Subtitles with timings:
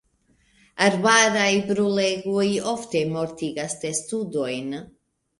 [0.83, 4.73] Arbaraj brulegoj ofte mortigas testudojn.